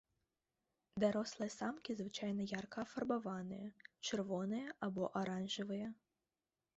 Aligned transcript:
Дарослыя 1.01 1.51
самкі 1.55 1.91
звычайна 1.99 2.47
ярка 2.59 2.79
афарбаваныя, 2.85 3.67
чырвоныя 4.07 4.73
або 4.89 5.03
аранжавыя. 5.23 5.87